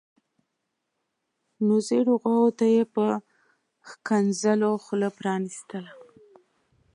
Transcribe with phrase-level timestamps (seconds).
[1.65, 3.05] نو زیړو غواوو ته یې په
[3.89, 5.91] ښکنځلو خوله پرانیستله.